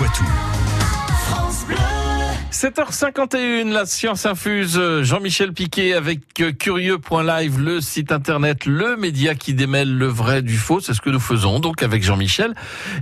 Poitou. 0.00 0.24
7h51, 2.50 3.70
la 3.70 3.84
science 3.84 4.24
infuse. 4.24 4.80
Jean-Michel 5.02 5.52
Piquet 5.52 5.92
avec 5.92 6.20
curieux.live, 6.58 7.60
le 7.60 7.82
site 7.82 8.10
internet, 8.10 8.64
le 8.64 8.96
média 8.96 9.34
qui 9.34 9.52
démêle 9.52 9.94
le 9.94 10.06
vrai 10.06 10.40
du 10.40 10.56
faux. 10.56 10.80
C'est 10.80 10.94
ce 10.94 11.02
que 11.02 11.10
nous 11.10 11.20
faisons 11.20 11.60
donc 11.60 11.82
avec 11.82 12.02
Jean-Michel. 12.02 12.54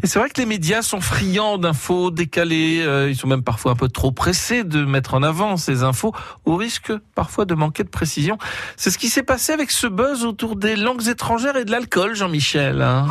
Et 0.02 0.08
c'est 0.08 0.18
vrai 0.18 0.28
que 0.28 0.40
les 0.40 0.46
médias 0.46 0.82
sont 0.82 1.00
friands 1.00 1.56
d'infos 1.56 2.10
décalées. 2.10 2.82
Euh, 2.84 3.08
Ils 3.08 3.16
sont 3.16 3.28
même 3.28 3.44
parfois 3.44 3.70
un 3.70 3.76
peu 3.76 3.88
trop 3.88 4.10
pressés 4.10 4.64
de 4.64 4.84
mettre 4.84 5.14
en 5.14 5.22
avant 5.22 5.56
ces 5.56 5.84
infos 5.84 6.12
au 6.46 6.56
risque 6.56 6.92
parfois 7.14 7.44
de 7.44 7.54
manquer 7.54 7.84
de 7.84 7.90
précision. 7.90 8.38
C'est 8.76 8.90
ce 8.90 8.98
qui 8.98 9.08
s'est 9.08 9.22
passé 9.22 9.52
avec 9.52 9.70
ce 9.70 9.86
buzz 9.86 10.24
autour 10.24 10.56
des 10.56 10.74
langues 10.74 11.06
étrangères 11.06 11.54
et 11.56 11.64
de 11.64 11.70
l'alcool, 11.70 12.16
Jean-Michel. 12.16 12.82
hein. 12.82 13.06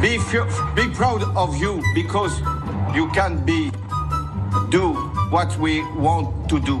Be 0.00 0.16
be 0.76 0.88
proud 0.94 1.24
of 1.34 1.56
you 1.60 1.80
because 1.92 2.40
you 2.94 3.08
can 3.12 3.36
be 3.44 3.72
do 4.70 4.94
what 5.32 5.48
we 5.58 5.82
want 5.98 6.30
to 6.48 6.60
do. 6.60 6.80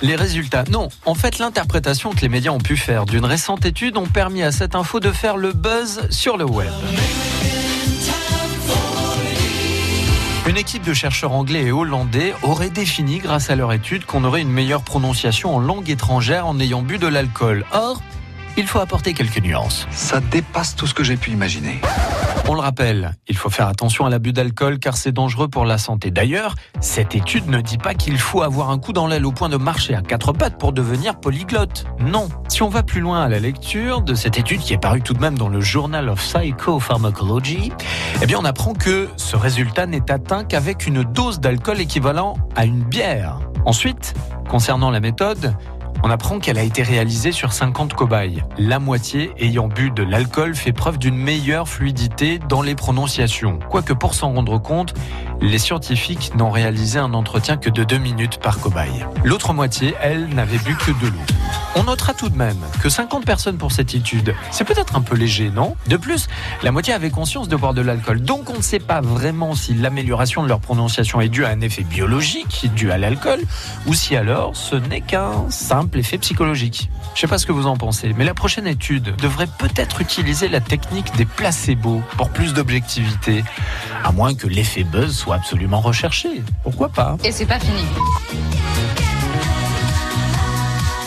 Les 0.00 0.14
résultats 0.14 0.62
Non, 0.70 0.88
en 1.06 1.14
fait 1.16 1.38
l'interprétation 1.40 2.12
que 2.12 2.20
les 2.20 2.28
médias 2.28 2.52
ont 2.52 2.60
pu 2.60 2.76
faire 2.76 3.04
d'une 3.04 3.24
récente 3.24 3.66
étude 3.66 3.96
ont 3.96 4.06
permis 4.06 4.44
à 4.44 4.52
cette 4.52 4.76
info 4.76 5.00
de 5.00 5.10
faire 5.10 5.36
le 5.36 5.52
buzz 5.52 6.06
sur 6.10 6.36
le 6.36 6.44
web. 6.44 6.70
Une 10.46 10.56
équipe 10.56 10.84
de 10.84 10.94
chercheurs 10.94 11.32
anglais 11.32 11.64
et 11.64 11.72
hollandais 11.72 12.34
aurait 12.42 12.70
défini 12.70 13.18
grâce 13.18 13.50
à 13.50 13.56
leur 13.56 13.72
étude 13.72 14.04
qu'on 14.04 14.22
aurait 14.22 14.42
une 14.42 14.52
meilleure 14.52 14.82
prononciation 14.82 15.56
en 15.56 15.58
langue 15.58 15.90
étrangère 15.90 16.46
en 16.46 16.60
ayant 16.60 16.82
bu 16.82 16.98
de 16.98 17.08
l'alcool. 17.08 17.64
Or, 17.72 18.00
il 18.56 18.66
faut 18.66 18.78
apporter 18.78 19.14
quelques 19.14 19.38
nuances. 19.38 19.86
Ça 19.90 20.20
dépasse 20.20 20.76
tout 20.76 20.86
ce 20.86 20.94
que 20.94 21.04
j'ai 21.04 21.16
pu 21.16 21.30
imaginer. 21.30 21.80
On 22.48 22.54
le 22.54 22.60
rappelle, 22.60 23.12
il 23.28 23.36
faut 23.36 23.48
faire 23.48 23.68
attention 23.68 24.06
à 24.06 24.10
l'abus 24.10 24.32
d'alcool 24.32 24.78
car 24.78 24.96
c'est 24.96 25.12
dangereux 25.12 25.48
pour 25.48 25.64
la 25.64 25.78
santé. 25.78 26.10
D'ailleurs, 26.10 26.56
cette 26.80 27.14
étude 27.14 27.48
ne 27.48 27.60
dit 27.60 27.78
pas 27.78 27.94
qu'il 27.94 28.18
faut 28.18 28.42
avoir 28.42 28.70
un 28.70 28.78
coup 28.78 28.92
dans 28.92 29.06
l'aile 29.06 29.24
au 29.24 29.30
point 29.30 29.48
de 29.48 29.56
marcher 29.56 29.94
à 29.94 30.02
quatre 30.02 30.32
pattes 30.32 30.58
pour 30.58 30.72
devenir 30.72 31.20
polyglotte. 31.20 31.86
Non. 32.00 32.28
Si 32.48 32.62
on 32.62 32.68
va 32.68 32.82
plus 32.82 33.00
loin 33.00 33.22
à 33.22 33.28
la 33.28 33.38
lecture 33.38 34.02
de 34.02 34.14
cette 34.14 34.36
étude 34.36 34.60
qui 34.60 34.72
est 34.72 34.78
parue 34.78 35.00
tout 35.00 35.14
de 35.14 35.20
même 35.20 35.38
dans 35.38 35.48
le 35.48 35.60
Journal 35.60 36.08
of 36.08 36.18
Psychopharmacology, 36.18 37.72
eh 38.20 38.26
bien 38.26 38.38
on 38.40 38.44
apprend 38.44 38.72
que 38.72 39.08
ce 39.16 39.36
résultat 39.36 39.86
n'est 39.86 40.10
atteint 40.10 40.44
qu'avec 40.44 40.86
une 40.86 41.04
dose 41.04 41.38
d'alcool 41.38 41.80
équivalent 41.80 42.36
à 42.56 42.64
une 42.64 42.82
bière. 42.82 43.38
Ensuite, 43.64 44.14
concernant 44.48 44.90
la 44.90 45.00
méthode, 45.00 45.54
on 46.02 46.10
apprend 46.10 46.38
qu'elle 46.38 46.58
a 46.58 46.62
été 46.62 46.82
réalisée 46.82 47.32
sur 47.32 47.52
50 47.52 47.94
cobayes. 47.94 48.42
La 48.58 48.78
moitié 48.78 49.32
ayant 49.38 49.68
bu 49.68 49.90
de 49.90 50.02
l'alcool 50.02 50.54
fait 50.54 50.72
preuve 50.72 50.98
d'une 50.98 51.16
meilleure 51.16 51.68
fluidité 51.68 52.38
dans 52.38 52.62
les 52.62 52.74
prononciations. 52.74 53.58
Quoique 53.68 53.92
pour 53.92 54.14
s'en 54.14 54.32
rendre 54.32 54.58
compte, 54.58 54.94
les 55.40 55.58
scientifiques 55.58 56.32
n'ont 56.36 56.50
réalisé 56.50 56.98
un 56.98 57.14
entretien 57.14 57.56
que 57.56 57.70
de 57.70 57.84
deux 57.84 57.98
minutes 57.98 58.38
par 58.38 58.60
cobaye. 58.60 59.04
L'autre 59.24 59.52
moitié, 59.52 59.94
elle, 60.00 60.28
n'avait 60.28 60.58
bu 60.58 60.74
que 60.76 60.90
de 60.90 61.06
l'eau. 61.06 61.20
On 61.76 61.84
notera 61.84 62.14
tout 62.14 62.28
de 62.28 62.36
même 62.36 62.58
que 62.82 62.88
50 62.88 63.24
personnes 63.24 63.56
pour 63.56 63.70
cette 63.70 63.94
étude, 63.94 64.34
c'est 64.50 64.64
peut-être 64.64 64.96
un 64.96 65.02
peu 65.02 65.14
léger, 65.14 65.50
non? 65.50 65.76
De 65.86 65.96
plus, 65.96 66.26
la 66.62 66.72
moitié 66.72 66.92
avait 66.92 67.10
conscience 67.10 67.48
de 67.48 67.54
boire 67.54 67.74
de 67.74 67.80
l'alcool, 67.80 68.20
donc 68.20 68.50
on 68.50 68.56
ne 68.56 68.62
sait 68.62 68.80
pas 68.80 69.00
vraiment 69.00 69.54
si 69.54 69.74
l'amélioration 69.74 70.42
de 70.42 70.48
leur 70.48 70.60
prononciation 70.60 71.20
est 71.20 71.28
due 71.28 71.44
à 71.44 71.50
un 71.50 71.60
effet 71.60 71.84
biologique, 71.84 72.68
dû 72.74 72.90
à 72.90 72.98
l'alcool, 72.98 73.40
ou 73.86 73.94
si 73.94 74.16
alors 74.16 74.56
ce 74.56 74.74
n'est 74.74 75.00
qu'un 75.00 75.48
simple 75.48 76.00
effet 76.00 76.18
psychologique. 76.18 76.90
Je 77.14 77.20
sais 77.20 77.28
pas 77.28 77.38
ce 77.38 77.46
que 77.46 77.52
vous 77.52 77.66
en 77.66 77.76
pensez, 77.76 78.12
mais 78.16 78.24
la 78.24 78.34
prochaine 78.34 78.66
étude 78.66 79.14
devrait 79.16 79.48
peut-être 79.58 80.00
utiliser 80.00 80.48
la 80.48 80.60
technique 80.60 81.14
des 81.16 81.24
placebos 81.24 82.02
pour 82.16 82.30
plus 82.30 82.52
d'objectivité. 82.52 83.44
À 84.04 84.12
moins 84.12 84.34
que 84.34 84.48
l'effet 84.48 84.82
buzz 84.84 85.14
soit 85.14 85.29
absolument 85.32 85.80
recherché. 85.80 86.42
Pourquoi 86.62 86.88
pas? 86.88 87.16
Et 87.24 87.32
c'est 87.32 87.46
pas 87.46 87.58
fini. 87.58 87.84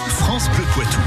France 0.08 0.50
Bleu 0.50 0.64
Poitou. 0.74 1.02